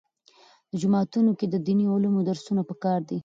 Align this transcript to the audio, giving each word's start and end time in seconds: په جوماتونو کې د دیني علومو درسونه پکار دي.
په 0.69 0.75
جوماتونو 0.81 1.31
کې 1.39 1.45
د 1.49 1.55
دیني 1.65 1.85
علومو 1.93 2.25
درسونه 2.29 2.61
پکار 2.69 2.99
دي. 3.09 3.17